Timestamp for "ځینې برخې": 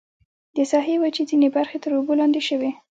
1.29-1.77